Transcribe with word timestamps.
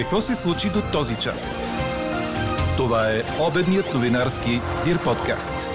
Какво 0.00 0.20
се 0.20 0.34
случи 0.34 0.68
до 0.68 0.82
този 0.92 1.16
час? 1.16 1.62
Това 2.76 3.10
е 3.10 3.22
обедният 3.48 3.94
новинарски 3.94 4.50
Дир 4.84 5.04
подкаст. 5.04 5.68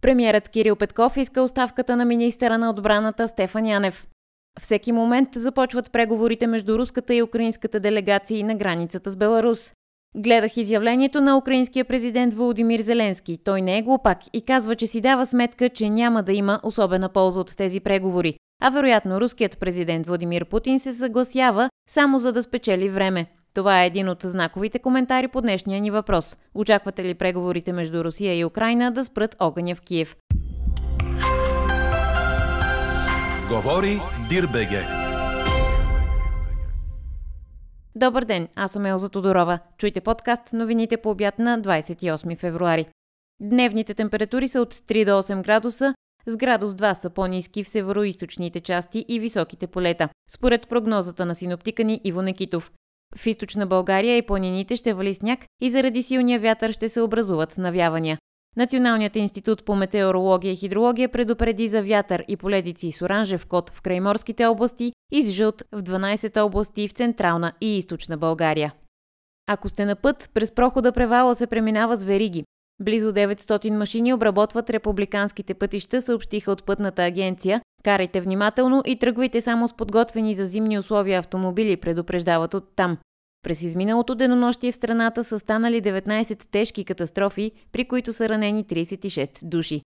Премьерът 0.00 0.48
Кирил 0.48 0.76
Петков 0.76 1.16
иска 1.16 1.42
оставката 1.42 1.96
на 1.96 2.04
министъра 2.04 2.58
на 2.58 2.70
отбраната 2.70 3.28
Стефан 3.28 3.66
Янев. 3.66 4.06
Всеки 4.60 4.92
момент 4.92 5.28
започват 5.36 5.92
преговорите 5.92 6.46
между 6.46 6.78
руската 6.78 7.14
и 7.14 7.22
украинската 7.22 7.80
делегации 7.80 8.42
на 8.42 8.54
границата 8.54 9.10
с 9.10 9.16
Беларус. 9.16 9.72
Гледах 10.16 10.56
изявлението 10.56 11.20
на 11.20 11.36
украинския 11.36 11.84
президент 11.84 12.34
Володимир 12.34 12.80
Зеленски. 12.80 13.38
Той 13.44 13.62
не 13.62 13.78
е 13.78 13.82
глупак 13.82 14.18
и 14.32 14.40
казва, 14.40 14.76
че 14.76 14.86
си 14.86 15.00
дава 15.00 15.26
сметка, 15.26 15.68
че 15.68 15.90
няма 15.90 16.22
да 16.22 16.32
има 16.32 16.60
особена 16.62 17.08
полза 17.08 17.40
от 17.40 17.56
тези 17.56 17.80
преговори. 17.80 18.38
А 18.62 18.70
вероятно 18.70 19.20
руският 19.20 19.58
президент 19.58 20.06
Владимир 20.06 20.44
Путин 20.44 20.78
се 20.78 20.92
съгласява 20.92 21.70
само 21.88 22.18
за 22.18 22.32
да 22.32 22.42
спечели 22.42 22.88
време. 22.88 23.26
Това 23.54 23.82
е 23.82 23.86
един 23.86 24.08
от 24.08 24.22
знаковите 24.22 24.78
коментари 24.78 25.28
по 25.28 25.40
днешния 25.40 25.80
ни 25.80 25.90
въпрос. 25.90 26.36
Очаквате 26.54 27.04
ли 27.04 27.14
преговорите 27.14 27.72
между 27.72 28.04
Русия 28.04 28.38
и 28.38 28.44
Украина 28.44 28.90
да 28.90 29.04
спрат 29.04 29.36
огъня 29.40 29.74
в 29.74 29.80
Киев? 29.80 30.16
Говори 33.48 34.00
Дирбеге. 34.28 34.86
Добър 37.94 38.24
ден, 38.24 38.48
аз 38.56 38.70
съм 38.70 38.86
Елза 38.86 39.08
Тодорова. 39.08 39.58
Чуйте 39.78 40.00
подкаст 40.00 40.52
новините 40.52 40.96
по 40.96 41.10
обяд 41.10 41.38
на 41.38 41.60
28 41.60 42.38
февруари. 42.38 42.86
Дневните 43.40 43.94
температури 43.94 44.48
са 44.48 44.60
от 44.60 44.74
3 44.74 45.04
до 45.04 45.10
8 45.10 45.42
градуса, 45.42 45.94
с 46.26 46.36
градус 46.36 46.72
2 46.72 47.00
са 47.00 47.10
по-низки 47.10 47.64
в 47.64 47.68
североизточните 47.68 48.60
части 48.60 49.04
и 49.08 49.20
високите 49.20 49.66
полета, 49.66 50.08
според 50.30 50.68
прогнозата 50.68 51.26
на 51.26 51.34
синоптика 51.34 51.84
ни 51.84 52.00
Иво 52.04 52.22
Некитов. 52.22 52.72
В 53.16 53.26
източна 53.26 53.66
България 53.66 54.16
и 54.16 54.26
планините 54.26 54.76
ще 54.76 54.94
вали 54.94 55.14
сняг 55.14 55.44
и 55.62 55.70
заради 55.70 56.02
силния 56.02 56.40
вятър 56.40 56.72
ще 56.72 56.88
се 56.88 57.00
образуват 57.00 57.58
навявания. 57.58 58.18
Националният 58.56 59.16
институт 59.16 59.64
по 59.64 59.74
метеорология 59.74 60.52
и 60.52 60.56
хидрология 60.56 61.08
предупреди 61.08 61.68
за 61.68 61.82
вятър 61.82 62.24
и 62.28 62.36
поледици 62.36 62.92
с 62.92 63.02
оранжев 63.02 63.46
код 63.46 63.70
в 63.70 63.82
крайморските 63.82 64.46
области 64.46 64.92
и 65.12 65.22
с 65.22 65.30
жълт 65.30 65.62
в 65.72 65.82
12 65.82 66.42
области 66.42 66.88
в 66.88 66.92
Централна 66.92 67.52
и 67.60 67.76
Източна 67.76 68.16
България. 68.16 68.74
Ако 69.48 69.68
сте 69.68 69.84
на 69.84 69.96
път, 69.96 70.30
през 70.34 70.52
прохода 70.52 70.92
превала 70.92 71.34
се 71.34 71.46
преминава 71.46 71.96
с 71.96 72.04
вериги. 72.04 72.44
Близо 72.80 73.12
900 73.12 73.70
машини 73.70 74.14
обработват 74.14 74.70
републиканските 74.70 75.54
пътища, 75.54 76.02
съобщиха 76.02 76.52
от 76.52 76.64
пътната 76.64 77.02
агенция. 77.02 77.60
Карайте 77.84 78.20
внимателно 78.20 78.82
и 78.86 78.98
тръгвайте 78.98 79.40
само 79.40 79.68
с 79.68 79.76
подготвени 79.76 80.34
за 80.34 80.46
зимни 80.46 80.78
условия 80.78 81.18
автомобили, 81.18 81.76
предупреждават 81.76 82.54
от 82.54 82.76
там. 82.76 82.98
През 83.42 83.62
изминалото 83.62 84.14
денонощие 84.14 84.72
в 84.72 84.74
страната 84.74 85.24
са 85.24 85.38
станали 85.38 85.82
19 85.82 86.44
тежки 86.50 86.84
катастрофи, 86.84 87.52
при 87.72 87.84
които 87.84 88.12
са 88.12 88.28
ранени 88.28 88.64
36 88.64 89.44
души. 89.44 89.82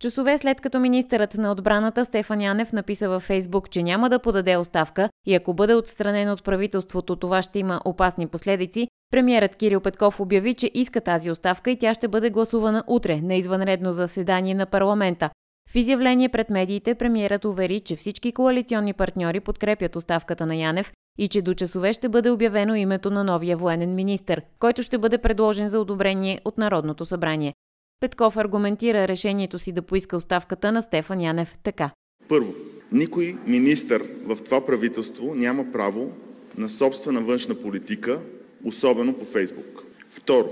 Часове 0.00 0.38
след 0.38 0.60
като 0.60 0.80
министърът 0.80 1.34
на 1.34 1.52
отбраната 1.52 2.04
Стефан 2.04 2.40
Янев 2.40 2.72
написа 2.72 3.08
във 3.08 3.22
Фейсбук, 3.22 3.70
че 3.70 3.82
няма 3.82 4.10
да 4.10 4.18
подаде 4.18 4.56
оставка 4.56 5.08
и 5.26 5.34
ако 5.34 5.54
бъде 5.54 5.74
отстранен 5.74 6.30
от 6.30 6.44
правителството, 6.44 7.16
това 7.16 7.42
ще 7.42 7.58
има 7.58 7.80
опасни 7.84 8.26
последици, 8.26 8.88
премиерът 9.10 9.56
Кирил 9.56 9.80
Петков 9.80 10.20
обяви, 10.20 10.54
че 10.54 10.70
иска 10.74 11.00
тази 11.00 11.30
оставка 11.30 11.70
и 11.70 11.76
тя 11.76 11.94
ще 11.94 12.08
бъде 12.08 12.30
гласувана 12.30 12.84
утре 12.86 13.20
на 13.20 13.34
извънредно 13.34 13.92
заседание 13.92 14.54
на 14.54 14.66
парламента. 14.66 15.30
В 15.70 15.74
изявление 15.74 16.28
пред 16.28 16.50
медиите 16.50 16.94
премиерът 16.94 17.44
увери, 17.44 17.80
че 17.80 17.96
всички 17.96 18.32
коалиционни 18.32 18.92
партньори 18.92 19.40
подкрепят 19.40 19.96
оставката 19.96 20.46
на 20.46 20.56
Янев 20.56 20.92
и 21.18 21.28
че 21.28 21.42
до 21.42 21.54
часове 21.54 21.92
ще 21.92 22.08
бъде 22.08 22.30
обявено 22.30 22.74
името 22.74 23.10
на 23.10 23.24
новия 23.24 23.56
военен 23.56 23.94
министр, 23.94 24.36
който 24.58 24.82
ще 24.82 24.98
бъде 24.98 25.18
предложен 25.18 25.68
за 25.68 25.80
одобрение 25.80 26.40
от 26.44 26.58
Народното 26.58 27.04
събрание. 27.04 27.54
Петков 28.00 28.36
аргументира 28.36 29.08
решението 29.08 29.58
си 29.58 29.72
да 29.72 29.82
поиска 29.82 30.16
оставката 30.16 30.72
на 30.72 30.82
Стефан 30.82 31.20
Янев 31.20 31.54
така. 31.62 31.90
Първо, 32.28 32.54
никой 32.92 33.36
министър 33.46 34.04
в 34.24 34.36
това 34.44 34.66
правителство 34.66 35.34
няма 35.34 35.72
право 35.72 36.12
на 36.56 36.68
собствена 36.68 37.20
външна 37.20 37.54
политика, 37.54 38.20
особено 38.64 39.12
по 39.14 39.24
Фейсбук. 39.24 39.84
Второ, 40.10 40.50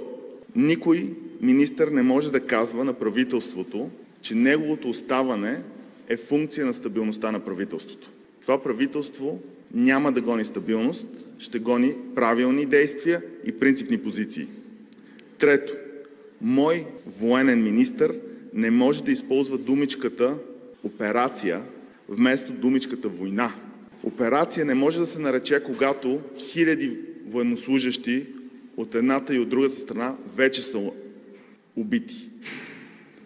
никой 0.57 1.15
министър 1.41 1.89
не 1.89 2.03
може 2.03 2.33
да 2.33 2.41
казва 2.41 2.85
на 2.85 2.93
правителството, 2.93 3.91
че 4.23 4.35
неговото 4.35 4.89
оставане 4.89 5.63
е 6.09 6.17
функция 6.17 6.67
на 6.67 6.75
стабилността 6.75 7.33
на 7.33 7.41
правителството. 7.41 8.13
Това 8.43 8.63
правителство 8.63 9.41
няма 9.75 10.13
да 10.13 10.21
гони 10.21 10.45
стабилност, 10.45 11.07
ще 11.39 11.59
гони 11.59 11.95
правилни 12.15 12.67
действия 12.67 13.23
и 13.45 13.53
принципни 13.53 13.99
позиции. 13.99 14.47
Трето, 15.39 15.73
мой 16.41 16.87
военен 17.07 17.63
министр 17.63 18.15
не 18.55 18.71
може 18.71 19.05
да 19.05 19.13
използва 19.13 19.59
думичката 19.59 20.35
операция 20.85 21.63
вместо 22.09 22.53
думичката 22.53 23.09
война. 23.09 23.53
Операция 24.03 24.65
не 24.65 24.75
може 24.75 24.99
да 24.99 25.07
се 25.07 25.19
нарече, 25.19 25.63
когато 25.65 26.21
хиляди 26.37 26.99
военнослужащи 27.29 28.27
от 28.77 28.95
едната 28.95 29.35
и 29.35 29.39
от 29.39 29.49
другата 29.49 29.75
страна 29.75 30.17
вече 30.37 30.63
са 30.63 30.91
убити. 31.77 32.31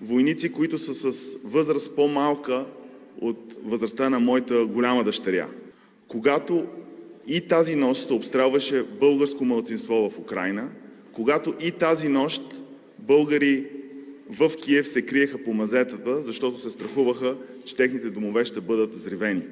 Войници, 0.03 0.53
които 0.53 0.79
са 0.79 1.13
с 1.13 1.37
възраст 1.45 1.97
по-малка 1.97 2.67
от 3.21 3.59
възрастта 3.65 4.11
на 4.11 4.21
моята 4.21 4.67
голяма 4.67 5.05
дъщеря. 5.05 5.49
Когато 6.09 6.67
и 7.27 7.41
тази 7.41 7.77
нощ 7.77 8.07
се 8.07 8.13
обстрелваше 8.13 8.83
българско 9.01 9.45
мълцинство 9.45 10.11
в 10.11 10.19
Украина, 10.19 10.69
когато 11.13 11.55
и 11.61 11.71
тази 11.71 12.09
нощ 12.09 12.43
българи 12.99 13.67
в 14.31 14.53
Киев 14.63 14.89
се 14.89 15.03
криеха 15.03 15.39
по 15.39 15.55
мазетата, 15.55 16.23
защото 16.23 16.59
се 16.59 16.71
страхуваха, 16.71 17.37
че 17.65 17.77
техните 17.77 18.11
домове 18.11 18.45
ще 18.45 18.61
бъдат 18.61 18.95
взривени. 18.95 19.43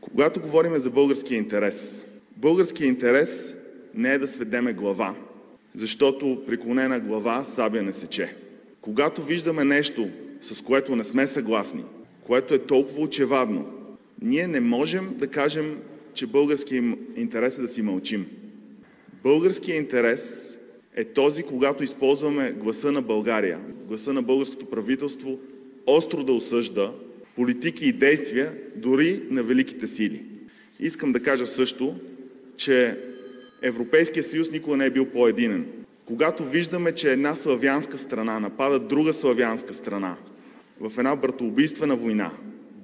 Когато 0.00 0.40
говорим 0.40 0.78
за 0.78 0.90
българския 0.90 1.38
интерес, 1.38 2.04
българския 2.36 2.88
интерес 2.88 3.54
не 3.94 4.12
е 4.12 4.18
да 4.18 4.28
сведеме 4.28 4.72
глава, 4.72 5.14
защото 5.74 6.42
преклонена 6.46 7.00
глава 7.00 7.44
сабя 7.44 7.82
не 7.82 7.92
сече. 7.92 8.36
Когато 8.80 9.22
виждаме 9.22 9.64
нещо, 9.64 10.08
с 10.40 10.62
което 10.62 10.96
не 10.96 11.04
сме 11.04 11.26
съгласни, 11.26 11.84
което 12.22 12.54
е 12.54 12.58
толкова 12.58 13.02
очевадно, 13.02 13.66
ние 14.22 14.46
не 14.46 14.60
можем 14.60 15.14
да 15.18 15.26
кажем, 15.26 15.80
че 16.14 16.26
българският 16.26 16.84
интерес 17.16 17.58
е 17.58 17.62
да 17.62 17.68
си 17.68 17.82
мълчим. 17.82 18.26
Българският 19.22 19.78
интерес 19.78 20.56
е 20.96 21.04
този, 21.04 21.42
когато 21.42 21.84
използваме 21.84 22.52
гласа 22.52 22.92
на 22.92 23.02
България, 23.02 23.58
гласа 23.88 24.12
на 24.12 24.22
българското 24.22 24.66
правителство, 24.66 25.38
остро 25.86 26.24
да 26.24 26.32
осъжда 26.32 26.92
политики 27.36 27.86
и 27.86 27.92
действия 27.92 28.52
дори 28.76 29.22
на 29.30 29.42
великите 29.42 29.86
сили. 29.86 30.24
Искам 30.80 31.12
да 31.12 31.20
кажа 31.20 31.46
също, 31.46 31.96
че 32.56 32.98
Европейския 33.62 34.22
съюз 34.22 34.50
никога 34.50 34.76
не 34.76 34.86
е 34.86 34.90
бил 34.90 35.06
по-единен. 35.06 35.66
Когато 36.04 36.44
виждаме, 36.44 36.92
че 36.92 37.12
една 37.12 37.34
славянска 37.34 37.98
страна 37.98 38.40
напада 38.40 38.78
друга 38.78 39.12
славянска 39.12 39.74
страна 39.74 40.16
в 40.80 40.98
една 40.98 41.16
братоубийствена 41.16 41.96
война, 41.96 42.30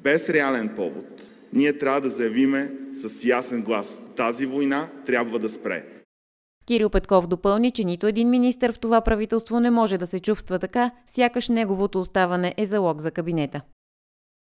без 0.02 0.28
реален 0.28 0.68
повод, 0.76 1.22
ние 1.52 1.78
трябва 1.78 2.00
да 2.00 2.10
заявиме 2.10 2.72
с 2.92 3.24
ясен 3.24 3.62
глас– 3.62 4.02
тази 4.16 4.46
война 4.46 4.88
трябва 5.06 5.38
да 5.38 5.48
спре. 5.48 5.84
Кирил 6.66 6.90
Петков 6.90 7.26
допълни, 7.26 7.70
че 7.70 7.84
нито 7.84 8.06
един 8.06 8.30
министр 8.30 8.72
в 8.72 8.78
това 8.78 9.00
правителство 9.00 9.60
не 9.60 9.70
може 9.70 9.98
да 9.98 10.06
се 10.06 10.20
чувства 10.20 10.58
така, 10.58 10.90
сякаш 11.06 11.48
неговото 11.48 12.00
оставане 12.00 12.54
е 12.56 12.66
залог 12.66 13.00
за 13.00 13.10
кабинета. 13.10 13.60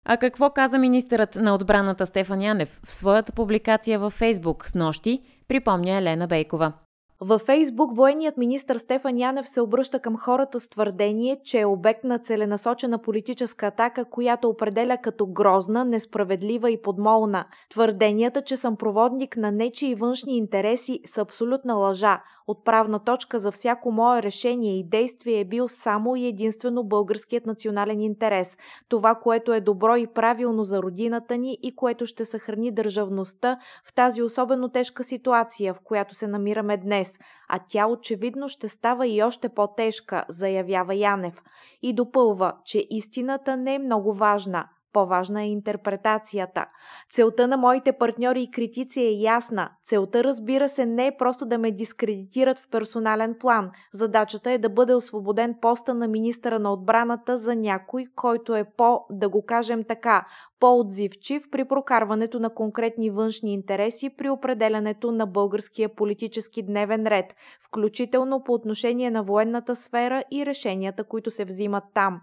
А 0.05 0.17
какво 0.17 0.51
каза 0.51 0.79
министърът 0.79 1.35
на 1.37 1.55
отбраната 1.55 2.07
Стефан 2.07 2.43
Янев 2.43 2.81
в 2.85 2.95
своята 2.95 3.33
публикация 3.33 3.99
във 3.99 4.13
Фейсбук 4.13 4.67
с 4.69 4.75
нощи, 4.75 5.21
припомня 5.49 5.91
Елена 5.91 6.27
Бейкова. 6.27 6.73
Във 7.21 7.43
Фейсбук 7.43 7.97
военният 7.97 8.37
министр 8.37 8.79
Стефан 8.79 9.19
Янев 9.19 9.49
се 9.49 9.61
обръща 9.61 9.99
към 9.99 10.17
хората 10.17 10.61
с 10.61 10.69
твърдение, 10.69 11.41
че 11.45 11.61
е 11.61 11.67
обект 11.67 12.05
на 12.05 12.19
целенасочена 12.19 12.99
политическа 12.99 13.67
атака, 13.67 14.05
която 14.11 14.49
определя 14.49 14.99
като 15.03 15.27
грозна, 15.27 15.85
несправедлива 15.85 16.71
и 16.71 16.83
подмолна. 16.83 17.45
Твърденията, 17.71 18.43
че 18.43 18.57
съм 18.57 18.77
проводник 18.77 19.37
на 19.37 19.53
нечии 19.53 19.95
външни 19.95 20.37
интереси 20.37 21.01
са 21.07 21.21
абсолютна 21.21 21.75
лъжа. 21.75 22.23
Отправна 22.47 23.05
точка 23.05 23.39
за 23.39 23.53
всяко 23.53 23.93
мое 23.93 24.23
решение 24.23 24.79
и 24.79 24.89
действие 24.89 25.41
е 25.41 25.45
бил 25.45 25.69
само 25.69 26.17
и 26.17 26.27
единствено 26.27 26.85
българският 26.85 27.47
национален 27.47 28.01
интерес. 28.01 28.57
Това, 28.89 29.15
което 29.15 29.53
е 29.53 29.61
добро 29.61 29.97
и 29.97 30.07
правилно 30.07 30.65
за 30.65 30.83
родината 30.83 31.37
ни 31.37 31.59
и 31.63 31.77
което 31.77 32.07
ще 32.07 32.25
съхрани 32.25 32.71
държавността 32.71 33.59
в 33.85 33.95
тази 33.95 34.23
особено 34.23 34.69
тежка 34.69 35.05
ситуация, 35.05 35.75
в 35.75 35.81
която 35.85 36.15
се 36.15 36.27
намираме 36.27 36.77
днес. 36.77 37.13
А 37.49 37.61
тя 37.69 37.87
очевидно 37.87 38.49
ще 38.49 38.69
става 38.69 39.07
и 39.07 39.23
още 39.23 39.49
по-тежка, 39.49 40.25
заявява 40.29 40.95
Янев. 40.95 41.43
И 41.83 41.95
допълва, 41.95 42.53
че 42.65 42.87
истината 42.91 43.57
не 43.57 43.75
е 43.75 43.79
много 43.79 44.15
важна. 44.15 44.65
По-важна 44.95 45.43
е 45.43 45.49
интерпретацията. 45.49 46.67
Целта 47.11 47.47
на 47.47 47.57
моите 47.57 47.93
партньори 47.93 48.43
и 48.43 48.51
критици 48.51 49.01
е 49.01 49.11
ясна. 49.11 49.71
Целта, 49.85 50.25
разбира 50.25 50.69
се, 50.69 50.87
не 50.87 51.07
е 51.07 51.17
просто 51.19 51.47
да 51.47 51.59
ме 51.59 51.71
дискредитират 51.71 52.59
в 52.59 52.69
персонален 52.71 53.37
план. 53.41 53.71
Задачата 53.93 54.53
е 54.53 54.59
да 54.59 54.69
бъде 54.69 54.95
освободен 54.95 55.55
поста 55.61 55.95
на 55.95 56.09
министъра 56.09 56.59
на 56.59 56.73
отбраната 56.73 57.37
за 57.37 57.55
някой, 57.55 58.07
който 58.17 58.57
е 58.57 58.65
по, 58.77 59.01
да 59.11 59.29
го 59.29 59.47
кажем 59.47 59.85
така, 59.85 60.27
по-отзивчив 60.65 61.51
при 61.51 61.65
прокарването 61.65 62.41
на 62.41 62.51
конкретни 62.51 63.11
външни 63.11 63.53
интереси 63.53 64.11
при 64.17 64.31
определянето 64.31 65.13
на 65.13 65.27
българския 65.27 65.89
политически 65.89 66.63
дневен 66.63 67.07
ред, 67.07 67.35
включително 67.67 68.45
по 68.45 68.53
отношение 68.53 69.11
на 69.11 69.23
военната 69.23 69.75
сфера 69.75 70.25
и 70.31 70.47
решенията, 70.47 71.05
които 71.05 71.31
се 71.31 71.45
взимат 71.45 71.85
там. 71.95 72.21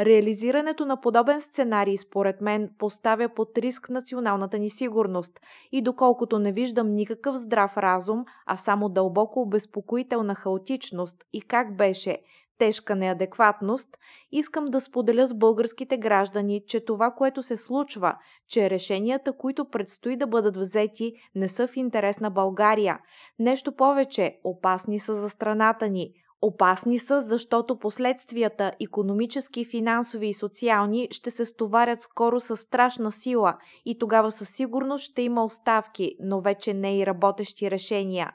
Реализирането 0.00 0.86
на 0.86 1.00
подобен 1.00 1.40
сценарий, 1.40 1.96
според 1.96 2.40
мен, 2.40 2.70
поставя 2.78 3.28
под 3.28 3.58
риск 3.58 3.88
националната 3.88 4.58
ни 4.58 4.70
сигурност 4.70 5.40
и 5.72 5.82
доколкото 5.82 6.38
не 6.38 6.52
виждам 6.52 6.94
никакъв 6.94 7.36
здрав 7.36 7.76
разум, 7.76 8.24
а 8.46 8.56
само 8.56 8.88
дълбоко 8.88 9.40
обезпокоителна 9.40 10.34
хаотичност 10.34 11.24
и 11.32 11.40
как 11.40 11.76
беше– 11.76 12.18
тежка 12.60 12.96
неадекватност, 12.96 13.88
искам 14.32 14.64
да 14.64 14.80
споделя 14.80 15.26
с 15.26 15.34
българските 15.34 15.96
граждани, 15.96 16.62
че 16.66 16.84
това, 16.84 17.10
което 17.10 17.42
се 17.42 17.56
случва, 17.56 18.14
че 18.48 18.70
решенията, 18.70 19.32
които 19.32 19.64
предстои 19.64 20.16
да 20.16 20.26
бъдат 20.26 20.56
взети, 20.56 21.12
не 21.34 21.48
са 21.48 21.66
в 21.66 21.76
интерес 21.76 22.20
на 22.20 22.30
България. 22.30 22.98
Нещо 23.38 23.72
повече, 23.72 24.38
опасни 24.44 24.98
са 24.98 25.14
за 25.14 25.30
страната 25.30 25.88
ни. 25.88 26.12
Опасни 26.42 26.98
са, 26.98 27.20
защото 27.20 27.78
последствията 27.78 28.72
економически, 28.80 29.64
финансови 29.64 30.28
и 30.28 30.34
социални 30.34 31.08
ще 31.10 31.30
се 31.30 31.44
стоварят 31.44 32.02
скоро 32.02 32.40
с 32.40 32.56
страшна 32.56 33.12
сила 33.12 33.56
и 33.84 33.98
тогава 33.98 34.32
със 34.32 34.48
сигурност 34.48 35.04
ще 35.04 35.22
има 35.22 35.44
оставки, 35.44 36.16
но 36.20 36.40
вече 36.40 36.74
не 36.74 36.98
и 36.98 37.06
работещи 37.06 37.70
решения. 37.70 38.32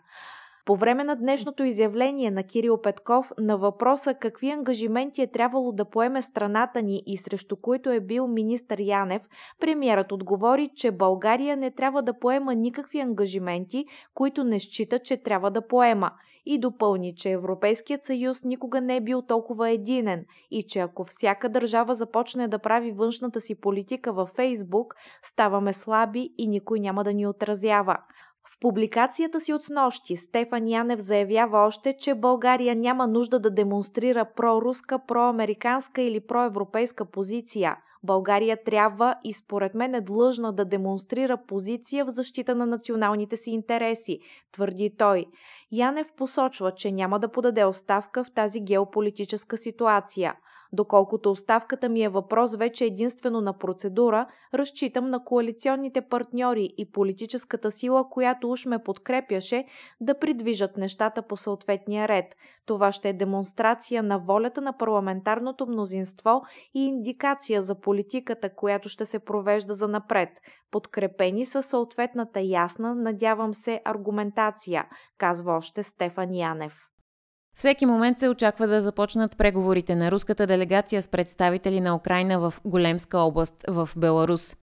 По 0.65 0.75
време 0.75 1.03
на 1.03 1.15
днешното 1.15 1.63
изявление 1.63 2.31
на 2.31 2.43
Кирил 2.43 2.81
Петков 2.81 3.31
на 3.37 3.57
въпроса 3.57 4.13
какви 4.13 4.49
ангажименти 4.49 5.21
е 5.21 5.27
трябвало 5.27 5.71
да 5.71 5.85
поеме 5.85 6.21
страната 6.21 6.81
ни 6.81 7.03
и 7.05 7.17
срещу 7.17 7.55
които 7.55 7.89
е 7.89 7.99
бил 7.99 8.27
министър 8.27 8.79
Янев, 8.79 9.21
премиерът 9.59 10.11
отговори, 10.11 10.69
че 10.75 10.91
България 10.91 11.57
не 11.57 11.71
трябва 11.71 12.03
да 12.03 12.19
поема 12.19 12.55
никакви 12.55 12.99
ангажименти, 12.99 13.85
които 14.13 14.43
не 14.43 14.59
счита, 14.59 14.99
че 14.99 15.17
трябва 15.17 15.51
да 15.51 15.67
поема 15.67 16.11
и 16.45 16.59
допълни, 16.59 17.15
че 17.15 17.31
Европейският 17.31 18.03
съюз 18.03 18.43
никога 18.43 18.81
не 18.81 18.95
е 18.95 19.01
бил 19.01 19.21
толкова 19.21 19.69
единен 19.69 20.25
и 20.51 20.63
че 20.67 20.79
ако 20.79 21.05
всяка 21.05 21.49
държава 21.49 21.95
започне 21.95 22.47
да 22.47 22.59
прави 22.59 22.91
външната 22.91 23.41
си 23.41 23.55
политика 23.55 24.13
във 24.13 24.29
Фейсбук, 24.29 24.95
ставаме 25.23 25.73
слаби 25.73 26.29
и 26.37 26.47
никой 26.47 26.79
няма 26.79 27.03
да 27.03 27.13
ни 27.13 27.27
отразява. 27.27 27.97
Публикацията 28.61 29.41
си 29.41 29.53
от 29.53 29.63
снощи 29.63 30.15
Стефан 30.15 30.67
Янев 30.67 30.99
заявява 30.99 31.59
още, 31.59 31.95
че 31.97 32.15
България 32.15 32.75
няма 32.75 33.07
нужда 33.07 33.39
да 33.39 33.49
демонстрира 33.49 34.25
проруска, 34.35 34.99
проамериканска 35.07 36.01
или 36.01 36.19
проевропейска 36.27 37.05
позиция. 37.05 37.77
България 38.03 38.57
трябва 38.65 39.15
и 39.23 39.33
според 39.33 39.75
мен 39.75 39.95
е 39.95 40.01
длъжна 40.01 40.53
да 40.53 40.65
демонстрира 40.65 41.37
позиция 41.47 42.05
в 42.05 42.09
защита 42.09 42.55
на 42.55 42.65
националните 42.65 43.37
си 43.37 43.49
интереси, 43.51 44.19
твърди 44.53 44.91
той. 44.97 45.25
Янев 45.71 46.07
посочва, 46.17 46.71
че 46.71 46.91
няма 46.91 47.19
да 47.19 47.31
подаде 47.31 47.65
оставка 47.65 48.23
в 48.23 48.33
тази 48.33 48.59
геополитическа 48.59 49.57
ситуация– 49.57 50.35
Доколкото 50.73 51.31
оставката 51.31 51.89
ми 51.89 52.03
е 52.03 52.09
въпрос 52.09 52.55
вече 52.55 52.85
единствено 52.85 53.41
на 53.41 53.57
процедура, 53.57 54.27
разчитам 54.53 55.09
на 55.09 55.23
коалиционните 55.23 56.01
партньори 56.01 56.69
и 56.77 56.91
политическата 56.91 57.71
сила, 57.71 58.09
която 58.09 58.49
уж 58.49 58.65
ме 58.65 58.83
подкрепяше, 58.83 59.65
да 60.01 60.19
придвижат 60.19 60.77
нещата 60.77 61.21
по 61.21 61.37
съответния 61.37 62.07
ред. 62.07 62.25
Това 62.65 62.91
ще 62.91 63.09
е 63.09 63.13
демонстрация 63.13 64.03
на 64.03 64.19
волята 64.19 64.61
на 64.61 64.77
парламентарното 64.77 65.67
мнозинство 65.67 66.41
и 66.73 66.85
индикация 66.85 67.61
за 67.61 67.79
политиката, 67.79 68.55
която 68.55 68.89
ще 68.89 69.05
се 69.05 69.19
провежда 69.19 69.73
за 69.73 69.87
напред, 69.87 70.29
подкрепени 70.71 71.45
със 71.45 71.65
съответната 71.65 72.41
ясна, 72.41 72.95
надявам 72.95 73.53
се, 73.53 73.81
аргументация, 73.85 74.85
казва 75.17 75.53
още 75.53 75.83
Стефан 75.83 76.33
Янев. 76.33 76.73
Всеки 77.57 77.85
момент 77.85 78.19
се 78.19 78.29
очаква 78.29 78.67
да 78.67 78.81
започнат 78.81 79.37
преговорите 79.37 79.95
на 79.95 80.11
руската 80.11 80.47
делегация 80.47 81.01
с 81.01 81.07
представители 81.07 81.79
на 81.79 81.95
Украина 81.95 82.39
в 82.39 82.53
Големска 82.65 83.19
област 83.19 83.65
в 83.67 83.89
Беларус. 83.97 84.55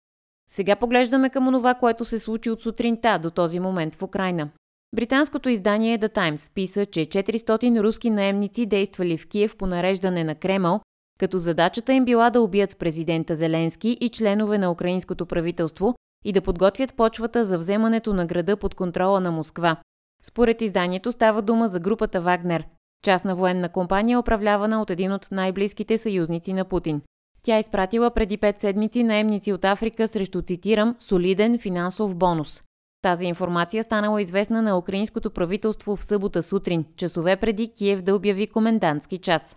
Сега 0.50 0.76
поглеждаме 0.76 1.30
към 1.30 1.48
онова, 1.48 1.74
което 1.74 2.04
се 2.04 2.18
случи 2.18 2.50
от 2.50 2.62
сутринта 2.62 3.18
до 3.18 3.30
този 3.30 3.60
момент 3.60 3.94
в 3.94 4.02
Украина. 4.02 4.48
Британското 4.96 5.48
издание 5.48 5.98
The 5.98 6.14
Times 6.14 6.54
писа, 6.54 6.86
че 6.86 7.00
400 7.00 7.82
руски 7.82 8.10
наемници 8.10 8.66
действали 8.66 9.18
в 9.18 9.28
Киев 9.28 9.56
по 9.56 9.66
нареждане 9.66 10.24
на 10.24 10.34
Кремъл, 10.34 10.80
като 11.18 11.38
задачата 11.38 11.92
им 11.92 12.04
била 12.04 12.30
да 12.30 12.40
убият 12.40 12.78
президента 12.78 13.36
Зеленски 13.36 13.98
и 14.00 14.08
членове 14.08 14.58
на 14.58 14.70
украинското 14.70 15.26
правителство 15.26 15.94
и 16.24 16.32
да 16.32 16.40
подготвят 16.40 16.94
почвата 16.94 17.44
за 17.44 17.58
вземането 17.58 18.14
на 18.14 18.26
града 18.26 18.56
под 18.56 18.74
контрола 18.74 19.20
на 19.20 19.30
Москва. 19.30 19.76
Според 20.22 20.62
изданието 20.62 21.12
става 21.12 21.42
дума 21.42 21.68
за 21.68 21.80
групата 21.80 22.20
Вагнер, 22.20 22.64
частна 23.02 23.34
военна 23.34 23.68
компания, 23.68 24.18
управлявана 24.18 24.82
от 24.82 24.90
един 24.90 25.12
от 25.12 25.28
най-близките 25.30 25.98
съюзници 25.98 26.52
на 26.52 26.64
Путин. 26.64 27.02
Тя 27.42 27.58
изпратила 27.58 28.10
преди 28.10 28.36
пет 28.36 28.60
седмици 28.60 29.02
наемници 29.02 29.52
от 29.52 29.64
Африка 29.64 30.08
срещу, 30.08 30.42
цитирам, 30.42 30.96
солиден 30.98 31.58
финансов 31.58 32.16
бонус. 32.16 32.62
Тази 33.02 33.26
информация 33.26 33.82
станала 33.82 34.22
известна 34.22 34.62
на 34.62 34.78
украинското 34.78 35.30
правителство 35.30 35.96
в 35.96 36.04
събота 36.04 36.42
сутрин, 36.42 36.84
часове 36.96 37.36
преди 37.36 37.68
Киев 37.68 38.02
да 38.02 38.14
обяви 38.14 38.46
комендантски 38.46 39.18
час. 39.18 39.56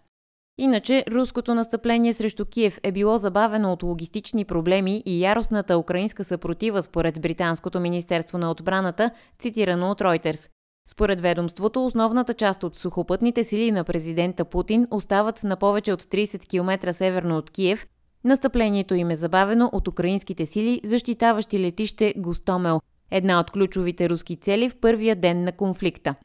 Иначе, 0.57 1.05
руското 1.11 1.55
настъпление 1.55 2.13
срещу 2.13 2.45
Киев 2.45 2.79
е 2.83 2.91
било 2.91 3.17
забавено 3.17 3.73
от 3.73 3.83
логистични 3.83 4.45
проблеми 4.45 5.03
и 5.05 5.23
яростната 5.23 5.77
украинска 5.77 6.23
съпротива 6.23 6.81
според 6.81 7.21
Британското 7.21 7.79
министерство 7.79 8.37
на 8.37 8.51
отбраната, 8.51 9.11
цитирано 9.39 9.91
от 9.91 9.99
Reuters. 9.99 10.49
Според 10.89 11.21
ведомството, 11.21 11.85
основната 11.85 12.33
част 12.33 12.63
от 12.63 12.77
сухопътните 12.77 13.43
сили 13.43 13.71
на 13.71 13.83
президента 13.83 14.45
Путин 14.45 14.87
остават 14.91 15.43
на 15.43 15.55
повече 15.55 15.93
от 15.93 16.03
30 16.03 16.47
км 16.47 16.93
северно 16.93 17.37
от 17.37 17.49
Киев. 17.49 17.87
Настъплението 18.23 18.95
им 18.95 19.09
е 19.09 19.15
забавено 19.15 19.69
от 19.73 19.87
украинските 19.87 20.45
сили, 20.45 20.81
защитаващи 20.83 21.59
летище 21.59 22.13
Гостомел, 22.17 22.81
една 23.11 23.39
от 23.39 23.51
ключовите 23.51 24.09
руски 24.09 24.35
цели 24.35 24.69
в 24.69 24.75
първия 24.75 25.15
ден 25.15 25.43
на 25.43 25.51
конфликта. 25.51 26.15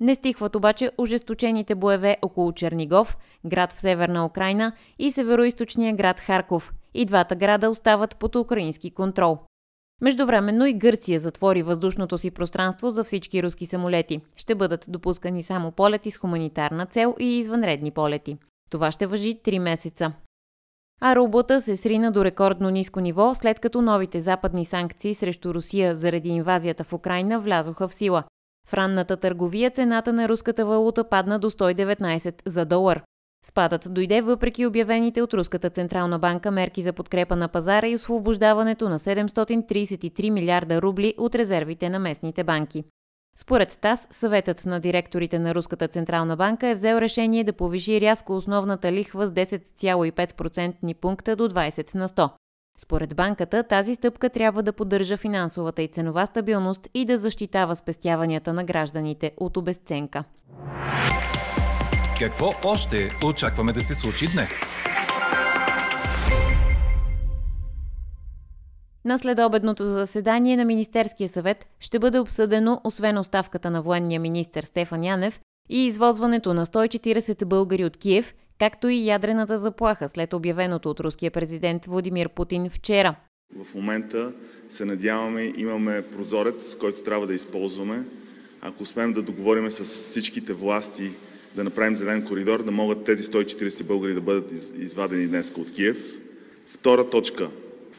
Не 0.00 0.14
стихват 0.14 0.56
обаче 0.56 0.90
ожесточените 0.98 1.74
боеве 1.74 2.16
около 2.22 2.52
Чернигов, 2.52 3.16
град 3.46 3.72
в 3.72 3.80
северна 3.80 4.26
Украина 4.26 4.72
и 4.98 5.10
североизточния 5.10 5.94
град 5.94 6.20
Харков. 6.20 6.72
И 6.94 7.04
двата 7.04 7.36
града 7.36 7.70
остават 7.70 8.16
под 8.16 8.36
украински 8.36 8.90
контрол. 8.90 9.38
Междувременно 10.02 10.66
и 10.66 10.74
Гърция 10.74 11.20
затвори 11.20 11.62
въздушното 11.62 12.18
си 12.18 12.30
пространство 12.30 12.90
за 12.90 13.04
всички 13.04 13.42
руски 13.42 13.66
самолети. 13.66 14.20
Ще 14.36 14.54
бъдат 14.54 14.84
допускани 14.88 15.42
само 15.42 15.72
полети 15.72 16.10
с 16.10 16.16
хуманитарна 16.16 16.86
цел 16.86 17.14
и 17.20 17.38
извънредни 17.38 17.90
полети. 17.90 18.36
Това 18.70 18.92
ще 18.92 19.06
въжи 19.06 19.40
3 19.44 19.58
месеца. 19.58 20.12
А 21.00 21.16
рублата 21.16 21.60
се 21.60 21.76
срина 21.76 22.10
до 22.10 22.24
рекордно 22.24 22.70
ниско 22.70 23.00
ниво, 23.00 23.34
след 23.34 23.60
като 23.60 23.82
новите 23.82 24.20
западни 24.20 24.64
санкции 24.64 25.14
срещу 25.14 25.54
Русия 25.54 25.96
заради 25.96 26.28
инвазията 26.28 26.84
в 26.84 26.92
Украина 26.92 27.40
влязоха 27.40 27.88
в 27.88 27.94
сила. 27.94 28.24
В 28.68 28.74
ранната 28.74 29.16
търговия 29.16 29.70
цената 29.70 30.12
на 30.12 30.28
руската 30.28 30.66
валута 30.66 31.08
падна 31.08 31.38
до 31.38 31.50
119 31.50 32.42
за 32.46 32.64
долар. 32.64 33.02
Спадът 33.46 33.94
дойде 33.94 34.20
въпреки 34.20 34.66
обявените 34.66 35.22
от 35.22 35.34
Руската 35.34 35.70
Централна 35.70 36.18
банка 36.18 36.50
мерки 36.50 36.82
за 36.82 36.92
подкрепа 36.92 37.36
на 37.36 37.48
пазара 37.48 37.88
и 37.88 37.94
освобождаването 37.94 38.88
на 38.88 38.98
733 38.98 40.30
милиарда 40.30 40.82
рубли 40.82 41.14
от 41.18 41.34
резервите 41.34 41.90
на 41.90 41.98
местните 41.98 42.44
банки. 42.44 42.84
Според 43.36 43.78
ТАС, 43.80 44.08
съветът 44.10 44.66
на 44.66 44.80
директорите 44.80 45.38
на 45.38 45.54
Руската 45.54 45.88
Централна 45.88 46.36
банка 46.36 46.68
е 46.68 46.74
взел 46.74 46.96
решение 46.96 47.44
да 47.44 47.52
повиши 47.52 48.00
рязко 48.00 48.36
основната 48.36 48.92
лихва 48.92 49.26
с 49.26 49.32
10,5% 49.32 50.94
пункта 50.94 51.36
до 51.36 51.48
20 51.48 51.94
на 51.94 52.08
100. 52.08 52.30
Според 52.78 53.16
банката, 53.16 53.62
тази 53.62 53.94
стъпка 53.94 54.30
трябва 54.30 54.62
да 54.62 54.72
поддържа 54.72 55.16
финансовата 55.16 55.82
и 55.82 55.88
ценова 55.88 56.26
стабилност 56.26 56.88
и 56.94 57.04
да 57.04 57.18
защитава 57.18 57.74
спестяванията 57.74 58.52
на 58.52 58.64
гражданите 58.64 59.32
от 59.36 59.56
обесценка. 59.56 60.24
Какво 62.18 62.54
още 62.64 63.10
очакваме 63.24 63.72
да 63.72 63.82
се 63.82 63.94
случи 63.94 64.26
днес? 64.34 64.60
На 69.04 69.18
следобедното 69.18 69.86
заседание 69.86 70.56
на 70.56 70.64
Министерския 70.64 71.28
съвет 71.28 71.66
ще 71.80 71.98
бъде 71.98 72.18
обсъдено, 72.18 72.80
освен 72.84 73.18
оставката 73.18 73.70
на 73.70 73.82
военния 73.82 74.20
министр 74.20 74.62
Стефан 74.62 75.04
Янев 75.04 75.40
и 75.70 75.86
извозването 75.86 76.54
на 76.54 76.66
140 76.66 77.44
българи 77.44 77.84
от 77.84 77.96
Киев, 77.96 78.34
както 78.58 78.88
и 78.88 79.06
ядрената 79.06 79.58
заплаха 79.58 80.08
след 80.08 80.32
обявеното 80.32 80.90
от 80.90 81.00
руския 81.00 81.30
президент 81.30 81.86
Владимир 81.86 82.28
Путин 82.28 82.70
вчера. 82.70 83.14
В 83.64 83.74
момента 83.74 84.32
се 84.70 84.84
надяваме, 84.84 85.52
имаме 85.56 86.02
прозорец, 86.02 86.74
който 86.74 87.02
трябва 87.02 87.26
да 87.26 87.34
използваме. 87.34 88.04
Ако 88.60 88.82
успеем 88.82 89.12
да 89.12 89.22
договорим 89.22 89.70
с 89.70 89.84
всичките 89.84 90.52
власти 90.52 91.10
да 91.56 91.64
направим 91.64 91.96
зелен 91.96 92.24
коридор, 92.24 92.62
да 92.62 92.72
могат 92.72 93.04
тези 93.04 93.22
140 93.22 93.82
българи 93.82 94.14
да 94.14 94.20
бъдат 94.20 94.52
извадени 94.78 95.26
днес 95.26 95.52
от 95.56 95.72
Киев. 95.72 96.20
Втора 96.66 97.10
точка. 97.10 97.50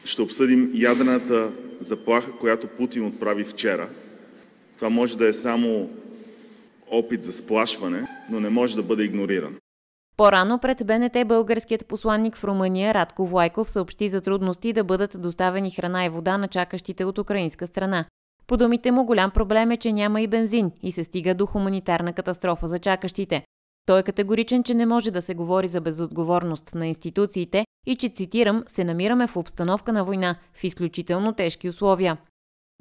Ще 0.04 0.22
обсъдим 0.22 0.70
ядрената 0.74 1.52
заплаха, 1.80 2.32
която 2.32 2.66
Путин 2.66 3.06
отправи 3.06 3.44
вчера. 3.44 3.88
Това 4.76 4.88
може 4.88 5.18
да 5.18 5.28
е 5.28 5.32
само 5.32 5.90
опит 6.90 7.22
за 7.22 7.32
сплашване, 7.32 8.06
но 8.30 8.40
не 8.40 8.48
може 8.48 8.76
да 8.76 8.82
бъде 8.82 9.04
игнориран. 9.04 9.56
По-рано 10.16 10.58
пред 10.58 10.86
БНТ 10.86 11.28
българският 11.28 11.86
посланник 11.86 12.36
в 12.36 12.44
Румъния 12.44 12.94
Радко 12.94 13.26
Влайков 13.26 13.70
съобщи 13.70 14.08
за 14.08 14.20
трудности 14.20 14.72
да 14.72 14.84
бъдат 14.84 15.20
доставени 15.20 15.70
храна 15.70 16.04
и 16.04 16.08
вода 16.08 16.38
на 16.38 16.48
чакащите 16.48 17.04
от 17.04 17.18
украинска 17.18 17.66
страна. 17.66 18.04
По 18.46 18.56
думите 18.56 18.90
му 18.90 19.04
голям 19.04 19.30
проблем 19.30 19.70
е, 19.70 19.76
че 19.76 19.92
няма 19.92 20.20
и 20.20 20.26
бензин 20.26 20.72
и 20.82 20.92
се 20.92 21.04
стига 21.04 21.34
до 21.34 21.46
хуманитарна 21.46 22.12
катастрофа 22.12 22.68
за 22.68 22.78
чакащите. 22.78 23.44
Той 23.86 24.00
е 24.00 24.02
категоричен, 24.02 24.62
че 24.62 24.74
не 24.74 24.86
може 24.86 25.10
да 25.10 25.22
се 25.22 25.34
говори 25.34 25.68
за 25.68 25.80
безотговорност 25.80 26.74
на 26.74 26.86
институциите 26.86 27.66
и 27.86 27.96
че, 27.96 28.08
цитирам, 28.08 28.62
се 28.66 28.84
намираме 28.84 29.26
в 29.26 29.36
обстановка 29.36 29.92
на 29.92 30.04
война, 30.04 30.36
в 30.54 30.64
изключително 30.64 31.32
тежки 31.32 31.68
условия. 31.68 32.16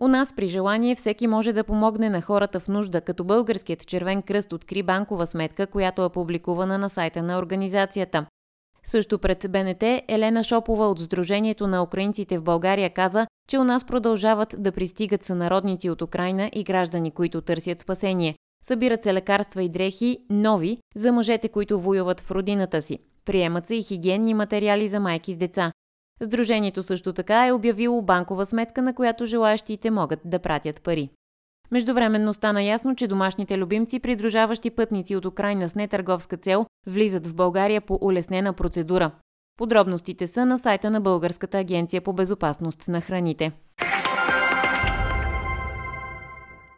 У 0.02 0.08
нас 0.08 0.36
при 0.36 0.48
желание 0.48 0.96
всеки 0.96 1.28
може 1.28 1.54
да 1.54 1.64
помогне 1.64 2.10
на 2.10 2.22
хората 2.22 2.60
в 2.60 2.68
нужда, 2.68 3.02
като 3.02 3.24
българският 3.24 3.88
червен 3.88 4.22
кръст 4.22 4.54
откри 4.54 4.84
банкова 4.84 5.26
сметка, 5.26 5.68
която 5.68 6.06
е 6.06 6.10
публикувана 6.10 6.78
на 6.78 6.90
сайта 6.90 7.24
на 7.24 7.38
организацията. 7.38 8.26
Също 8.86 9.20
пред 9.20 9.46
БНТ 9.50 9.84
Елена 10.08 10.44
Шопова 10.44 10.88
от 10.88 11.00
Сдружението 11.00 11.68
на 11.68 11.84
украинците 11.84 12.38
в 12.38 12.44
България 12.44 12.90
каза, 12.90 13.28
че 13.50 13.58
у 13.58 13.64
нас 13.64 13.86
продължават 13.86 14.56
да 14.58 14.72
пристигат 14.72 15.24
сънародници 15.24 15.90
от 15.90 16.02
Украина 16.02 16.50
и 16.54 16.64
граждани, 16.64 17.12
които 17.12 17.42
търсят 17.42 17.82
спасение. 17.82 18.36
Събират 18.64 19.04
се 19.04 19.14
лекарства 19.14 19.64
и 19.64 19.70
дрехи, 19.70 20.18
нови, 20.30 20.78
за 20.96 21.12
мъжете, 21.12 21.50
които 21.50 21.80
воюват 21.80 22.22
в 22.22 22.32
родината 22.32 22.82
си. 22.82 23.00
Приемат 23.26 23.68
се 23.68 23.76
и 23.76 23.84
хигиенни 23.84 24.34
материали 24.34 24.88
за 24.88 25.00
майки 25.00 25.34
с 25.34 25.38
деца. 25.38 25.72
Сдружението 26.24 26.84
също 26.84 27.14
така 27.14 27.48
е 27.48 27.52
обявило 27.52 28.02
банкова 28.02 28.46
сметка, 28.46 28.82
на 28.82 28.94
която 28.94 29.26
желаящите 29.26 29.92
могат 29.92 30.20
да 30.26 30.40
пратят 30.40 30.82
пари. 30.82 31.10
Междувременно 31.74 32.34
стана 32.34 32.64
ясно, 32.64 32.96
че 32.96 33.08
домашните 33.08 33.58
любимци, 33.58 34.00
придружаващи 34.00 34.70
пътници 34.70 35.16
от 35.16 35.26
Украина 35.26 35.70
с 35.70 35.76
нетърговска 35.76 36.38
цел, 36.38 36.66
влизат 36.88 37.28
в 37.28 37.36
България 37.36 37.82
по 37.82 38.00
улеснена 38.02 38.54
процедура. 38.54 39.12
Подробностите 39.58 40.28
са 40.28 40.46
на 40.46 40.60
сайта 40.60 40.92
на 40.92 41.02
Българската 41.02 41.58
агенция 41.58 42.02
по 42.02 42.14
безопасност 42.14 42.88
на 42.88 43.02
храните. 43.02 43.52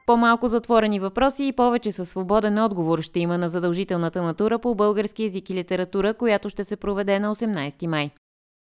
По-малко 0.06 0.48
затворени 0.48 1.00
въпроси 1.00 1.48
и 1.48 1.54
повече 1.54 1.92
със 1.92 2.10
свободен 2.10 2.60
отговор 2.60 3.02
ще 3.02 3.20
има 3.20 3.38
на 3.38 3.50
задължителната 3.50 4.22
матура 4.22 4.60
по 4.60 4.76
български 4.76 5.24
язик 5.24 5.50
и 5.50 5.54
литература, 5.54 6.14
която 6.14 6.50
ще 6.50 6.64
се 6.64 6.76
проведе 6.76 7.20
на 7.20 7.36
18 7.36 7.88
май. 7.88 8.12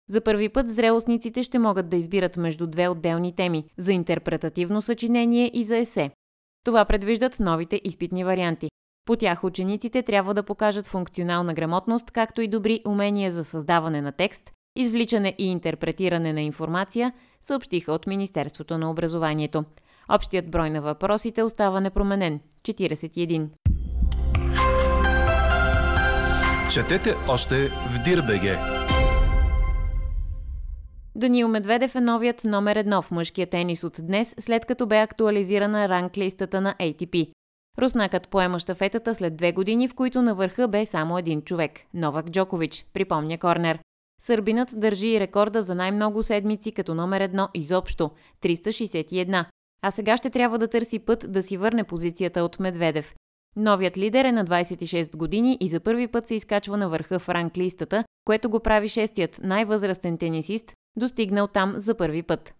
За 0.09 0.21
първи 0.21 0.49
път 0.49 0.71
зрелостниците 0.71 1.43
ще 1.43 1.59
могат 1.59 1.89
да 1.89 1.95
избират 1.95 2.37
между 2.37 2.67
две 2.67 2.87
отделни 2.87 3.35
теми– 3.35 3.63
за 3.77 3.93
интерпретативно 3.93 4.81
съчинение 4.81 5.51
и 5.53 5.63
за 5.63 5.77
есе. 5.77 6.11
Това 6.63 6.85
предвиждат 6.85 7.39
новите 7.39 7.81
изпитни 7.83 8.23
варианти. 8.23 8.69
По 9.05 9.15
тях 9.15 9.43
учениците 9.43 10.03
трябва 10.03 10.33
да 10.33 10.43
покажат 10.43 10.87
функционална 10.87 11.53
грамотност, 11.53 12.11
както 12.11 12.41
и 12.41 12.47
добри 12.47 12.81
умения 12.87 13.31
за 13.31 13.43
създаване 13.45 14.01
на 14.01 14.11
текст, 14.11 14.51
извличане 14.75 15.35
и 15.37 15.51
интерпретиране 15.51 16.33
на 16.33 16.41
информация, 16.41 17.13
съобщиха 17.41 17.93
от 17.93 18.07
Министерството 18.07 18.77
на 18.77 18.91
образованието. 18.91 19.63
Общият 20.09 20.51
брой 20.51 20.69
на 20.69 20.81
въпросите 20.81 21.43
остава 21.43 21.79
непроменен– 21.79 22.39
41. 22.63 23.49
Четете 26.73 27.15
още 27.27 27.67
в 27.67 28.03
Дирбеге! 28.03 28.80
Даниил 31.15 31.47
Медведев 31.47 31.95
е 31.95 32.01
новият 32.01 32.43
номер 32.43 32.75
едно 32.75 33.01
в 33.01 33.11
мъжкия 33.11 33.47
тенис 33.47 33.83
от 33.83 33.97
днес, 34.01 34.35
след 34.39 34.65
като 34.65 34.85
бе 34.85 34.97
актуализирана 34.97 35.89
ранглистата 35.89 36.61
на 36.61 36.75
ATP. 36.79 37.31
Руснакът 37.79 38.27
поема 38.27 38.59
штафетата 38.59 39.15
след 39.15 39.35
две 39.35 39.51
години, 39.51 39.87
в 39.87 39.95
които 39.95 40.21
на 40.21 40.35
върха 40.35 40.67
бе 40.67 40.85
само 40.85 41.17
един 41.17 41.41
човек– 41.41 41.71
Новак 41.93 42.29
Джокович, 42.29 42.85
припомня 42.93 43.37
Корнер. 43.37 43.79
Сърбинът 44.21 44.79
държи 44.79 45.07
и 45.07 45.19
рекорда 45.19 45.63
за 45.63 45.75
най-много 45.75 46.23
седмици 46.23 46.71
като 46.71 46.95
номер 46.95 47.21
едно 47.21 47.49
изобщо– 47.53 48.11
361, 48.43 49.45
а 49.81 49.91
сега 49.91 50.17
ще 50.17 50.29
трябва 50.29 50.59
да 50.59 50.67
търси 50.67 50.99
път 50.99 51.31
да 51.31 51.43
си 51.43 51.57
върне 51.57 51.83
позицията 51.83 52.43
от 52.43 52.59
Медведев. 52.59 53.15
Новият 53.55 53.97
лидер 53.97 54.25
е 54.25 54.31
на 54.31 54.45
26 54.45 55.17
години 55.17 55.57
и 55.59 55.67
за 55.67 55.79
първи 55.79 56.07
път 56.07 56.27
се 56.27 56.35
изкачва 56.35 56.77
на 56.77 56.89
върха 56.89 57.19
в 57.19 57.29
ранглистата, 57.29 58.03
което 58.25 58.49
го 58.49 58.59
прави 58.59 58.87
шестият 58.87 59.39
най-възрастен 59.43 60.17
тенисист, 60.17 60.73
достигнал 60.95 61.47
там 61.47 61.73
за 61.77 61.97
първи 61.97 62.23
път. 62.23 62.53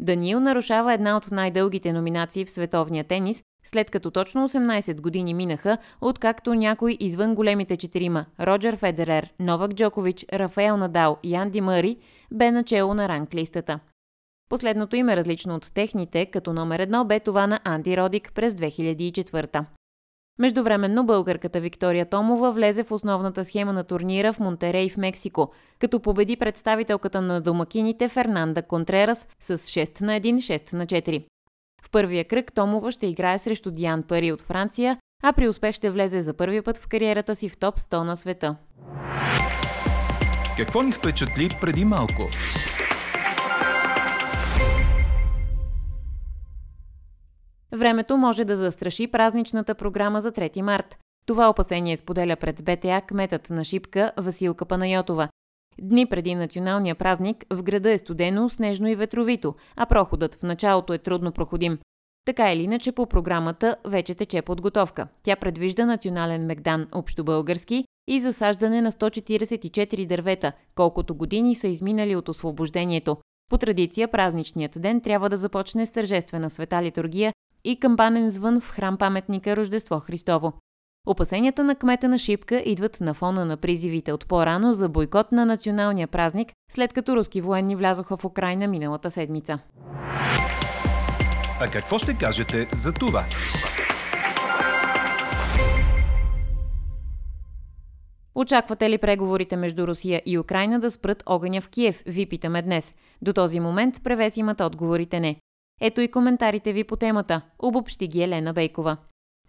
Даниил 0.00 0.40
нарушава 0.40 0.92
една 0.92 1.16
от 1.16 1.30
най-дългите 1.30 1.92
номинации 1.92 2.44
в 2.44 2.50
световния 2.50 3.04
тенис, 3.04 3.42
след 3.64 3.90
като 3.90 4.10
точно 4.10 4.48
18 4.48 5.00
години 5.00 5.34
минаха, 5.34 5.78
откакто 6.00 6.54
някой 6.54 6.96
извън 7.00 7.34
големите 7.34 7.76
четирима– 7.76 8.24
Роджер 8.40 8.76
Федерер, 8.76 9.32
Новак 9.40 9.74
Джокович, 9.74 10.26
Рафаел 10.32 10.76
Надал 10.76 11.18
и 11.22 11.34
Анди 11.34 11.60
Мъри– 11.60 11.96
бе 12.32 12.50
начало 12.50 12.94
на 12.94 13.08
ранглистата. 13.08 13.80
Последното 14.48 14.96
име 14.96 15.16
различно 15.16 15.54
от 15.54 15.72
техните, 15.74 16.26
като 16.26 16.52
номер 16.52 16.80
едно 16.80 17.04
бе 17.04 17.20
това 17.20 17.46
на 17.46 17.60
Анди 17.64 17.96
Родик 17.96 18.32
през 18.34 18.54
2004. 18.54 19.64
Междувременно 20.38 21.06
българката 21.06 21.60
Виктория 21.60 22.06
Томова 22.06 22.52
влезе 22.52 22.84
в 22.84 22.92
основната 22.92 23.44
схема 23.44 23.72
на 23.72 23.84
турнира 23.84 24.32
в 24.32 24.40
Монтерей 24.40 24.88
в 24.88 24.96
Мексико, 24.96 25.52
като 25.78 26.00
победи 26.00 26.36
представителката 26.36 27.20
на 27.20 27.40
домакините 27.40 28.08
Фернанда 28.08 28.62
Контрерас 28.62 29.28
с 29.40 29.58
6 29.58 30.00
на 30.00 30.20
1, 30.20 30.36
6 30.36 30.72
на 30.72 30.86
4. 30.86 31.24
В 31.82 31.90
първия 31.90 32.24
кръг 32.24 32.52
Томова 32.52 32.92
ще 32.92 33.06
играе 33.06 33.38
срещу 33.38 33.70
Диан 33.70 34.02
Пари 34.02 34.32
от 34.32 34.42
Франция, 34.42 34.98
а 35.22 35.32
при 35.32 35.48
успех 35.48 35.74
ще 35.74 35.90
влезе 35.90 36.20
за 36.20 36.34
първи 36.34 36.62
път 36.62 36.78
в 36.78 36.88
кариерата 36.88 37.34
си 37.34 37.48
в 37.48 37.56
топ 37.56 37.78
100 37.78 38.02
на 38.02 38.16
света. 38.16 38.56
Какво 40.56 40.82
ни 40.82 40.92
впечатли 40.92 41.58
преди 41.60 41.84
малко? 41.84 42.28
Времето 47.76 48.16
може 48.16 48.44
да 48.44 48.56
застраши 48.56 49.06
празничната 49.06 49.74
програма 49.74 50.20
за 50.20 50.32
3 50.32 50.60
март. 50.60 50.98
Това 51.26 51.50
опасение 51.50 51.96
споделя 51.96 52.36
пред 52.36 52.64
БТА 52.64 53.00
кметът 53.00 53.50
на 53.50 53.64
Шипка 53.64 54.12
Василка 54.16 54.64
Панайотова. 54.64 55.28
Дни 55.82 56.06
преди 56.06 56.34
националния 56.34 56.94
празник 56.94 57.44
в 57.50 57.62
града 57.62 57.90
е 57.90 57.98
студено, 57.98 58.48
снежно 58.48 58.88
и 58.88 58.94
ветровито, 58.94 59.54
а 59.76 59.86
проходът 59.86 60.34
в 60.34 60.42
началото 60.42 60.92
е 60.92 60.98
трудно 60.98 61.32
проходим. 61.32 61.78
Така 62.24 62.52
или 62.52 62.62
иначе 62.62 62.92
по 62.92 63.06
програмата 63.06 63.76
вече 63.86 64.14
тече 64.14 64.42
подготовка. 64.42 65.08
Тя 65.22 65.36
предвижда 65.36 65.86
национален 65.86 66.46
мегдан 66.46 66.86
общобългарски 66.94 67.84
и 68.08 68.20
засаждане 68.20 68.80
на 68.80 68.92
144 68.92 70.06
дървета, 70.06 70.52
колкото 70.74 71.14
години 71.14 71.54
са 71.54 71.68
изминали 71.68 72.16
от 72.16 72.28
освобождението. 72.28 73.16
По 73.50 73.58
традиция 73.58 74.08
празничният 74.08 74.80
ден 74.80 75.00
трябва 75.00 75.28
да 75.28 75.36
започне 75.36 75.86
с 75.86 75.90
тържествена 75.90 76.50
света 76.50 76.82
литургия 76.82 77.32
и 77.64 77.80
камбанен 77.80 78.30
звън 78.30 78.60
в 78.60 78.70
храм 78.70 78.96
паметника 78.96 79.56
Рождество 79.56 80.00
Христово. 80.00 80.52
Опасенията 81.06 81.64
на 81.64 81.74
кмета 81.74 82.08
на 82.08 82.18
Шипка 82.18 82.62
идват 82.66 83.00
на 83.00 83.14
фона 83.14 83.44
на 83.44 83.56
призивите 83.56 84.12
от 84.12 84.28
по-рано 84.28 84.72
за 84.72 84.88
бойкот 84.88 85.32
на 85.32 85.46
националния 85.46 86.08
празник, 86.08 86.52
след 86.72 86.92
като 86.92 87.16
руски 87.16 87.40
военни 87.40 87.76
влязоха 87.76 88.16
в 88.16 88.24
Украина 88.24 88.66
миналата 88.66 89.10
седмица. 89.10 89.58
А 91.60 91.68
какво 91.72 91.98
ще 91.98 92.14
кажете 92.14 92.68
за 92.72 92.92
това? 92.92 93.24
Очаквате 98.34 98.90
ли 98.90 98.98
преговорите 98.98 99.56
между 99.56 99.86
Русия 99.86 100.22
и 100.26 100.38
Украина 100.38 100.80
да 100.80 100.90
спрат 100.90 101.22
огъня 101.26 101.60
в 101.60 101.68
Киев? 101.68 102.02
Ви 102.06 102.26
питаме 102.26 102.62
днес. 102.62 102.94
До 103.22 103.32
този 103.32 103.60
момент 103.60 104.02
превес 104.04 104.36
имат 104.36 104.60
отговорите 104.60 105.20
не. 105.20 105.36
Ето 105.80 106.00
и 106.00 106.10
коментарите 106.10 106.72
ви 106.72 106.84
по 106.84 106.96
темата. 106.96 107.42
Обобщи 107.58 108.06
ги 108.06 108.22
Елена 108.22 108.52
Бейкова. 108.52 108.96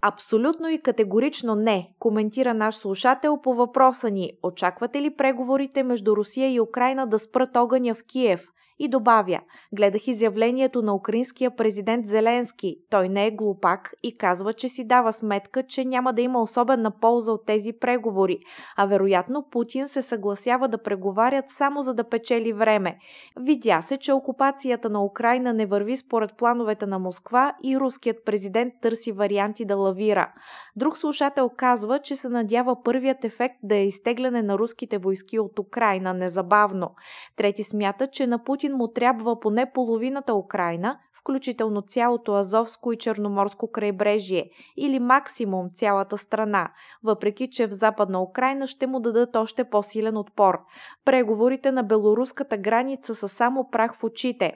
Абсолютно 0.02 0.70
и 0.70 0.82
категорично 0.82 1.56
не, 1.56 1.90
коментира 2.00 2.54
наш 2.54 2.76
слушател 2.76 3.38
по 3.44 3.54
въпроса 3.54 4.10
ни. 4.10 4.32
Очаквате 4.44 5.02
ли 5.02 5.16
преговорите 5.16 5.84
между 5.84 6.16
Русия 6.16 6.54
и 6.54 6.62
Украина 6.62 7.08
да 7.08 7.20
спрат 7.20 7.56
огъня 7.56 7.96
в 7.96 8.04
Киев? 8.04 8.48
И 8.80 8.90
добавя, 8.90 9.40
гледах 9.76 10.08
изявлението 10.08 10.82
на 10.82 10.96
украинския 10.96 11.56
президент 11.56 12.08
Зеленски. 12.08 12.76
Той 12.90 13.10
не 13.10 13.28
е 13.28 13.32
глупак 13.32 13.94
и 14.04 14.18
казва, 14.18 14.54
че 14.54 14.70
си 14.70 14.88
дава 14.88 15.14
сметка, 15.14 15.64
че 15.64 15.86
няма 15.86 16.14
да 16.14 16.22
има 16.22 16.42
особена 16.42 16.92
полза 16.92 17.32
от 17.32 17.46
тези 17.46 17.74
преговори, 17.82 18.40
а 18.78 18.86
вероятно 18.86 19.46
Путин 19.52 19.88
се 19.88 20.02
съгласява 20.02 20.68
да 20.68 20.84
преговарят 20.84 21.46
само 21.48 21.82
за 21.82 21.94
да 21.94 22.10
печели 22.10 22.54
време. 22.54 22.98
Видя 23.40 23.82
се, 23.82 23.98
че 23.98 24.14
окупацията 24.14 24.90
на 24.90 25.06
Украина 25.06 25.54
не 25.54 25.66
върви 25.66 25.98
според 25.98 26.38
плановете 26.38 26.86
на 26.86 27.00
Москва 27.00 27.54
и 27.64 27.78
руският 27.78 28.26
президент 28.26 28.74
търси 28.82 29.12
варианти 29.12 29.66
да 29.66 29.76
лавира. 29.76 30.34
Друг 30.76 30.98
слушател 30.98 31.50
казва, 31.58 32.00
че 32.00 32.16
се 32.16 32.30
надява 32.30 32.84
първият 32.84 33.26
ефект 33.26 33.56
да 33.64 33.76
е 33.76 33.86
изтегляне 33.86 34.42
на 34.42 34.58
руските 34.58 34.98
войски 34.98 35.40
от 35.40 35.60
Украина 35.60 36.14
незабавно. 36.14 36.96
Трети 37.36 37.64
смята, 37.64 38.08
че 38.08 38.28
на 38.28 38.44
Путин 38.68 38.78
му 38.78 38.88
трябва 38.88 39.40
поне 39.40 39.72
половината 39.74 40.34
Украина, 40.34 41.00
включително 41.20 41.82
цялото 41.82 42.34
Азовско 42.34 42.92
и 42.94 42.98
Черноморско 42.98 43.72
крайбрежие 43.72 44.50
или 44.78 45.00
максимум 45.00 45.70
цялата 45.76 46.18
страна, 46.18 46.72
въпреки 47.04 47.50
че 47.52 47.68
в 47.68 47.72
Западна 47.72 48.22
Украина 48.22 48.68
ще 48.68 48.88
му 48.88 49.00
дадат 49.00 49.36
още 49.36 49.64
по-силен 49.64 50.18
отпор. 50.18 50.60
Преговорите 51.06 51.72
на 51.72 51.84
белоруската 51.84 52.58
граница 52.58 53.16
са 53.16 53.30
само 53.30 53.70
прах 53.72 53.96
в 53.96 54.04
очите. 54.04 54.54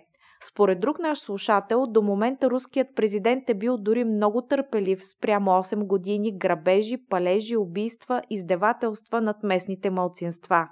Според 0.51 0.79
друг 0.79 0.99
наш 0.99 1.19
слушател, 1.19 1.87
до 1.87 2.01
момента 2.01 2.49
руският 2.49 2.87
президент 2.95 3.49
е 3.49 3.53
бил 3.53 3.77
дори 3.77 4.03
много 4.03 4.41
търпелив 4.41 5.05
спрямо 5.05 5.51
8 5.51 5.87
години 5.87 6.37
грабежи, 6.37 6.97
палежи, 7.09 7.57
убийства, 7.57 8.21
издевателства 8.29 9.21
над 9.21 9.43
местните 9.43 9.89
малцинства. 9.89 10.67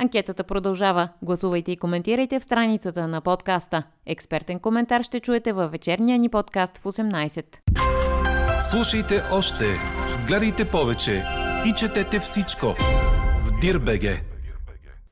Анкетата 0.00 0.44
продължава. 0.44 1.08
Гласувайте 1.22 1.72
и 1.72 1.76
коментирайте 1.76 2.40
в 2.40 2.42
страницата 2.42 3.08
на 3.08 3.20
подкаста. 3.20 3.82
Експертен 4.06 4.60
коментар 4.60 5.02
ще 5.02 5.20
чуете 5.20 5.52
във 5.52 5.72
вечерния 5.72 6.18
ни 6.18 6.28
подкаст 6.28 6.78
в 6.78 6.84
18. 6.84 7.44
Слушайте 8.70 9.22
още, 9.32 9.64
гледайте 10.28 10.64
повече 10.64 11.24
и 11.66 11.72
четете 11.72 12.18
всичко 12.20 12.66
в 13.44 13.60
Дирбеге. 13.60 14.29